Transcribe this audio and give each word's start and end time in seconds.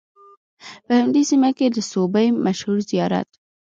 په 0.85 0.93
همدې 0.99 1.21
سیمه 1.29 1.49
کې 1.57 1.67
د 1.69 1.77
سوبۍ 1.91 2.27
مشهور 2.45 2.77
زیارت 2.91 3.29